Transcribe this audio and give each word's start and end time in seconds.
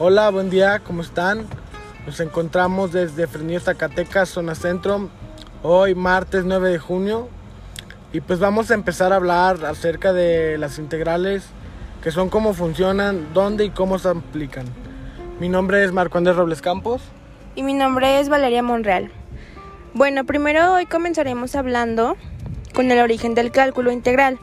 Hola, 0.00 0.30
buen 0.30 0.48
día, 0.48 0.78
¿cómo 0.78 1.02
están? 1.02 1.44
Nos 2.06 2.20
encontramos 2.20 2.92
desde 2.92 3.26
Frenillo, 3.26 3.58
Zacatecas, 3.58 4.28
zona 4.28 4.54
centro, 4.54 5.08
hoy 5.64 5.96
martes 5.96 6.44
9 6.44 6.70
de 6.70 6.78
junio. 6.78 7.28
Y 8.12 8.20
pues 8.20 8.38
vamos 8.38 8.70
a 8.70 8.74
empezar 8.74 9.12
a 9.12 9.16
hablar 9.16 9.64
acerca 9.66 10.12
de 10.12 10.56
las 10.56 10.78
integrales, 10.78 11.46
que 12.00 12.12
son 12.12 12.28
cómo 12.28 12.54
funcionan, 12.54 13.34
dónde 13.34 13.64
y 13.64 13.70
cómo 13.70 13.98
se 13.98 14.10
aplican. 14.10 14.66
Mi 15.40 15.48
nombre 15.48 15.82
es 15.82 15.90
Marco 15.90 16.16
Andrés 16.16 16.36
Robles 16.36 16.62
Campos. 16.62 17.02
Y 17.56 17.64
mi 17.64 17.74
nombre 17.74 18.20
es 18.20 18.28
Valeria 18.28 18.62
Monreal. 18.62 19.10
Bueno, 19.94 20.24
primero 20.24 20.74
hoy 20.74 20.86
comenzaremos 20.86 21.56
hablando 21.56 22.16
con 22.72 22.92
el 22.92 23.00
origen 23.00 23.34
del 23.34 23.50
cálculo 23.50 23.90
integral. 23.90 24.38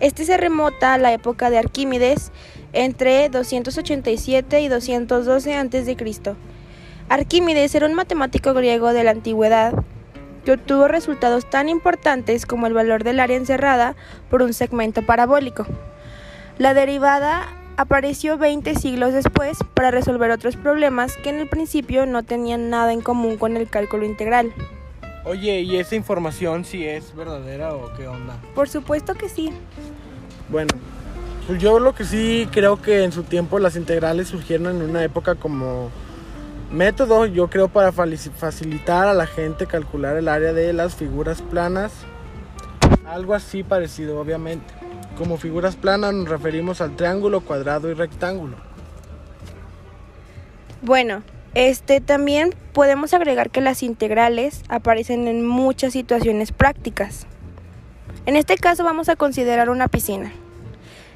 Este 0.00 0.24
se 0.24 0.38
remota 0.38 0.94
a 0.94 0.98
la 0.98 1.12
época 1.12 1.50
de 1.50 1.58
Arquímedes 1.58 2.32
entre 2.72 3.28
287 3.28 4.60
y 4.60 4.68
212 4.68 5.56
a.C. 5.56 5.96
Arquímedes 7.08 7.74
era 7.74 7.86
un 7.86 7.94
matemático 7.94 8.52
griego 8.54 8.92
de 8.92 9.04
la 9.04 9.12
antigüedad 9.12 9.72
que 10.44 10.52
obtuvo 10.52 10.88
resultados 10.88 11.48
tan 11.48 11.68
importantes 11.68 12.46
como 12.46 12.66
el 12.66 12.74
valor 12.74 13.04
del 13.04 13.20
área 13.20 13.36
encerrada 13.36 13.96
por 14.30 14.42
un 14.42 14.52
segmento 14.52 15.02
parabólico. 15.04 15.66
La 16.58 16.74
derivada 16.74 17.48
apareció 17.76 18.38
20 18.38 18.74
siglos 18.74 19.12
después 19.12 19.58
para 19.74 19.90
resolver 19.90 20.30
otros 20.30 20.56
problemas 20.56 21.16
que 21.16 21.30
en 21.30 21.36
el 21.36 21.48
principio 21.48 22.06
no 22.06 22.24
tenían 22.24 22.70
nada 22.70 22.92
en 22.92 23.00
común 23.00 23.36
con 23.36 23.56
el 23.56 23.68
cálculo 23.68 24.04
integral. 24.04 24.52
Oye, 25.24 25.60
¿y 25.60 25.76
esa 25.76 25.94
información 25.94 26.64
si 26.64 26.84
es 26.84 27.14
verdadera 27.14 27.74
o 27.74 27.92
qué 27.94 28.08
onda? 28.08 28.36
Por 28.54 28.68
supuesto 28.68 29.14
que 29.14 29.28
sí. 29.28 29.52
Bueno, 30.48 30.70
pues 31.48 31.62
yo 31.62 31.80
lo 31.80 31.94
que 31.94 32.04
sí 32.04 32.46
creo 32.52 32.82
que 32.82 33.04
en 33.04 33.10
su 33.10 33.22
tiempo 33.22 33.58
las 33.58 33.74
integrales 33.74 34.28
surgieron 34.28 34.66
en 34.66 34.82
una 34.82 35.02
época 35.02 35.34
como 35.34 35.88
método, 36.70 37.24
yo 37.24 37.48
creo 37.48 37.68
para 37.68 37.90
facilitar 37.90 39.08
a 39.08 39.14
la 39.14 39.26
gente 39.26 39.64
calcular 39.64 40.18
el 40.18 40.28
área 40.28 40.52
de 40.52 40.74
las 40.74 40.94
figuras 40.94 41.40
planas. 41.40 41.90
Algo 43.06 43.34
así 43.34 43.62
parecido, 43.62 44.20
obviamente. 44.20 44.66
Como 45.16 45.38
figuras 45.38 45.74
planas 45.74 46.12
nos 46.12 46.28
referimos 46.28 46.82
al 46.82 46.96
triángulo, 46.96 47.40
cuadrado 47.40 47.90
y 47.90 47.94
rectángulo. 47.94 48.56
Bueno, 50.82 51.22
este 51.54 52.02
también 52.02 52.54
podemos 52.74 53.14
agregar 53.14 53.48
que 53.48 53.62
las 53.62 53.82
integrales 53.82 54.64
aparecen 54.68 55.26
en 55.26 55.46
muchas 55.46 55.94
situaciones 55.94 56.52
prácticas. 56.52 57.26
En 58.26 58.36
este 58.36 58.58
caso 58.58 58.84
vamos 58.84 59.08
a 59.08 59.16
considerar 59.16 59.70
una 59.70 59.88
piscina. 59.88 60.30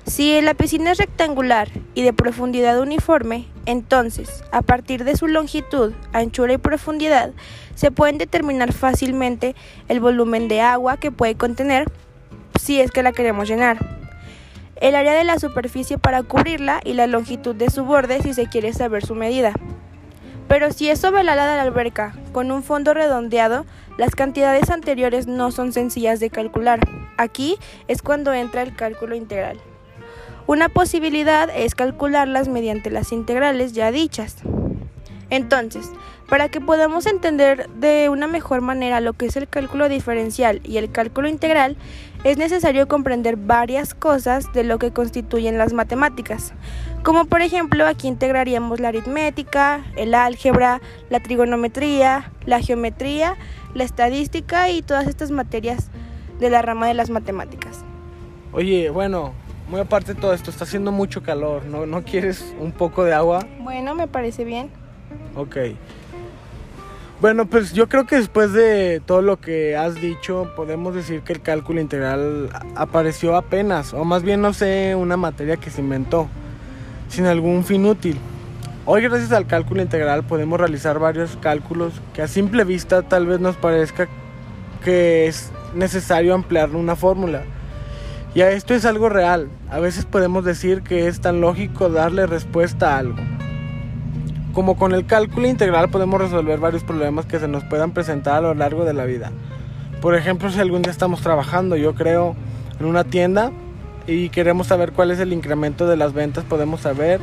Si 0.07 0.41
la 0.41 0.55
piscina 0.55 0.93
es 0.93 0.99
rectangular 0.99 1.69
y 1.95 2.03
de 2.03 2.13
profundidad 2.13 2.81
uniforme, 2.81 3.47
entonces, 3.67 4.43
a 4.51 4.61
partir 4.61 5.05
de 5.05 5.17
su 5.17 5.29
longitud, 5.29 5.93
anchura 6.13 6.55
y 6.55 6.59
profundidad, 6.59 7.31
se 7.77 7.93
pueden 7.93 8.19
determinar 8.19 8.73
fácilmente 8.73 9.55
el 9.89 10.01
volumen 10.01 10.49
de 10.49 10.61
agua 10.61 10.97
que 10.97 11.13
puede 11.13 11.37
contener 11.37 11.91
si 12.61 12.81
es 12.81 12.91
que 12.91 13.03
la 13.03 13.13
queremos 13.13 13.49
llenar, 13.49 13.79
el 14.81 14.97
área 14.97 15.15
de 15.15 15.23
la 15.23 15.39
superficie 15.39 15.97
para 15.97 16.25
cubrirla 16.25 16.81
y 16.85 16.95
la 16.95 17.07
longitud 17.07 17.55
de 17.55 17.71
su 17.71 17.85
borde 17.85 18.21
si 18.21 18.35
se 18.35 18.49
quiere 18.49 18.73
saber 18.73 19.07
su 19.07 19.15
medida. 19.15 19.53
Pero 20.49 20.73
si 20.73 20.91
es 20.91 21.03
ovalada 21.05 21.49
de 21.49 21.57
la 21.57 21.63
alberca 21.63 22.15
con 22.33 22.51
un 22.51 22.65
fondo 22.65 22.93
redondeado, 22.93 23.65
las 23.97 24.17
cantidades 24.17 24.69
anteriores 24.71 25.29
no 25.29 25.53
son 25.53 25.73
sencillas 25.73 26.19
de 26.19 26.31
calcular. 26.31 26.81
Aquí 27.17 27.57
es 27.87 28.03
cuando 28.03 28.35
entra 28.35 28.63
el 28.63 28.75
cálculo 28.75 29.15
integral. 29.15 29.61
Una 30.47 30.69
posibilidad 30.69 31.49
es 31.55 31.75
calcularlas 31.75 32.49
mediante 32.49 32.91
las 32.91 33.13
integrales 33.13 33.73
ya 33.73 33.93
dichas. 33.93 34.37
Entonces, 35.31 35.91
para 36.29 36.49
que 36.49 36.61
podamos 36.61 37.07
entender 37.07 37.71
de 37.71 38.09
una 38.11 38.27
mejor 38.27 38.61
manera 38.61 39.01
lo 39.01 39.13
que 39.15 39.27
es 39.27 39.37
el 39.37 39.49
cálculo 39.49 39.89
diferencial 39.89 40.61
y 40.65 40.77
el 40.77 40.91
cálculo 40.93 41.29
integral, 41.29 41.77
es 42.25 42.37
necesario 42.37 42.87
comprender 42.87 43.37
varias 43.37 43.95
cosas 43.95 44.53
de 44.53 44.63
lo 44.63 44.79
que 44.79 44.93
constituyen 44.93 45.59
las 45.59 45.73
matemáticas, 45.73 46.53
como 47.03 47.25
por 47.25 47.41
ejemplo 47.41 47.87
aquí 47.87 48.09
integraríamos 48.09 48.79
la 48.79 48.89
aritmética, 48.89 49.85
el 49.97 50.15
álgebra, 50.15 50.81
la 51.09 51.21
trigonometría, 51.21 52.31
la 52.45 52.61
geometría, 52.61 53.37
la 53.75 53.85
estadística 53.85 54.71
y 54.71 54.83
todas 54.83 55.07
estas 55.07 55.31
materias 55.31 55.91
de 56.39 56.51
la 56.51 56.63
rama 56.63 56.89
de 56.89 56.95
las 56.95 57.11
matemáticas. 57.11 57.85
Oye, 58.53 58.91
bueno, 58.91 59.33
muy 59.69 59.81
aparte 59.81 60.15
de 60.15 60.21
todo 60.21 60.33
esto, 60.33 60.51
está 60.51 60.65
haciendo 60.65 60.93
mucho 60.93 61.23
calor, 61.23 61.65
¿no, 61.65 61.87
¿no 61.87 62.03
quieres 62.03 62.55
un 62.59 62.73
poco 62.73 63.05
de 63.05 63.13
agua? 63.15 63.47
Bueno, 63.61 63.95
me 63.95 64.09
parece 64.09 64.45
bien. 64.45 64.71
Ok. 65.35 65.57
Bueno, 67.21 67.47
pues 67.47 67.73
yo 67.73 67.89
creo 67.89 68.05
que 68.05 68.17
después 68.17 68.53
de 68.53 69.01
todo 69.07 69.23
lo 69.23 69.41
que 69.41 69.77
has 69.77 69.95
dicho, 69.95 70.51
podemos 70.57 70.95
decir 70.95 71.21
que 71.23 71.33
el 71.33 71.41
cálculo 71.41 71.81
integral 71.81 72.51
apareció 72.75 73.37
apenas, 73.37 73.95
o 73.95 74.05
más 74.05 74.25
bien 74.25 74.41
no 74.41 74.53
sé, 74.53 74.97
una 74.97 75.17
materia 75.17 75.57
que 75.57 75.71
se 75.71 75.81
inventó, 75.81 76.29
sin 77.09 77.27
algún 77.27 77.65
fin 77.65 77.87
útil. 77.87 78.19
Hoy 78.85 79.03
gracias 79.03 79.31
al 79.31 79.47
cálculo 79.47 79.81
integral 79.81 80.25
podemos 80.25 80.59
realizar 80.59 80.99
varios 80.99 81.37
cálculos 81.37 81.93
que 82.13 82.23
a 82.23 82.27
simple 82.27 82.65
vista 82.65 83.03
tal 83.03 83.27
vez 83.27 83.39
nos 83.39 83.55
parezca 83.55 84.09
que 84.83 85.29
es 85.29 85.53
necesario 85.75 86.35
ampliar 86.35 86.71
una 86.71 86.97
fórmula. 86.97 87.45
Y 88.35 88.41
a 88.41 88.51
esto 88.51 88.73
es 88.73 88.87
algo 88.87 89.11
real. 89.11 89.51
A 89.71 89.79
veces 89.79 90.07
podemos 90.07 90.45
decir 90.45 90.83
que 90.83 91.07
es 91.07 91.21
tan 91.21 91.43
lógico 91.43 91.91
darle 91.91 92.27
respuesta 92.27 92.95
a 92.95 92.99
algo. 92.99 93.19
Como 94.55 94.77
con 94.77 94.93
el 94.93 95.05
cálculo 95.05 95.49
integral 95.49 95.91
podemos 95.91 96.19
resolver 96.21 96.59
varios 96.59 96.83
problemas 96.83 97.27
que 97.27 97.39
se 97.39 97.49
nos 97.49 97.63
puedan 97.65 97.93
presentar 97.93 98.37
a 98.37 98.41
lo 98.41 98.55
largo 98.55 98.85
de 98.85 98.95
la 98.95 99.05
vida. 99.05 99.33
Por 100.01 100.15
ejemplo, 100.15 100.51
si 100.51 100.61
algún 100.61 100.81
día 100.81 100.91
estamos 100.91 101.21
trabajando, 101.21 101.77
yo 101.77 101.95
creo, 101.95 102.35
en 102.81 102.87
una 102.87 103.05
tienda 103.05 103.53
y 104.07 104.31
queremos 104.31 104.67
saber 104.67 104.93
cuál 104.93 105.11
es 105.11 105.21
el 105.21 105.33
incremento 105.33 105.87
de 105.87 105.97
las 105.97 106.15
ventas, 106.15 106.45
podemos 106.45 106.81
saber 106.81 107.21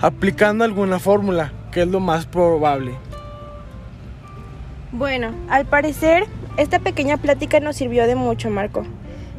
aplicando 0.00 0.64
alguna 0.64 0.98
fórmula, 0.98 1.52
que 1.70 1.82
es 1.82 1.88
lo 1.88 2.00
más 2.00 2.26
probable. 2.26 2.94
Bueno, 4.90 5.32
al 5.48 5.66
parecer, 5.66 6.26
esta 6.56 6.80
pequeña 6.80 7.16
plática 7.16 7.60
nos 7.60 7.76
sirvió 7.76 8.06
de 8.06 8.16
mucho, 8.16 8.50
Marco 8.50 8.84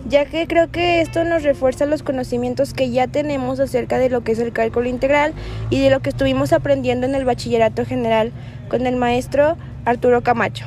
ya 0.06 0.26
que 0.26 0.48
creo 0.48 0.72
que 0.72 1.02
esto 1.02 1.24
nos 1.24 1.44
refuerza 1.44 1.86
los 1.86 2.04
conocimientos 2.04 2.74
que 2.74 2.92
ya 2.92 3.08
tenemos 3.08 3.60
acerca 3.60 3.98
de 3.98 4.10
lo 4.10 4.24
que 4.24 4.32
es 4.32 4.40
el 4.40 4.54
cálculo 4.54 4.88
integral 4.88 5.34
y 5.70 5.82
de 5.82 5.90
lo 5.90 6.00
que 6.02 6.10
estuvimos 6.10 6.54
aprendiendo 6.54 7.08
en 7.08 7.16
el 7.16 7.26
bachillerato 7.26 7.86
general 7.86 8.32
con 8.70 8.86
el 8.86 8.96
maestro 8.96 9.58
Arturo 9.84 10.22
Camacho. 10.22 10.66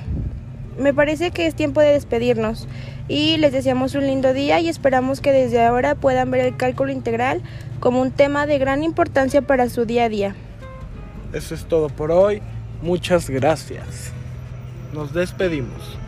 Me 0.79 0.95
parece 0.95 1.31
que 1.31 1.47
es 1.47 1.55
tiempo 1.55 1.81
de 1.81 1.93
despedirnos 1.93 2.69
y 3.09 3.37
les 3.39 3.53
deseamos 3.53 3.95
un 3.95 4.07
lindo 4.07 4.33
día 4.33 4.61
y 4.61 4.69
esperamos 4.69 5.21
que 5.21 5.33
desde 5.33 5.65
ahora 5.65 5.95
puedan 5.95 6.31
ver 6.31 6.45
el 6.45 6.57
cálculo 6.57 6.93
integral 6.93 7.43
como 7.81 8.01
un 8.01 8.11
tema 8.11 8.47
de 8.47 8.59
gran 8.59 8.83
importancia 8.83 9.43
para 9.43 9.69
su 9.69 9.87
día 9.87 10.05
a 10.05 10.09
día. 10.09 10.37
Eso 11.33 11.55
es 11.55 11.65
todo 11.65 11.89
por 11.89 12.11
hoy. 12.11 12.43
Muchas 12.83 13.29
gracias. 13.29 14.13
Nos 14.93 15.13
despedimos. 15.13 15.99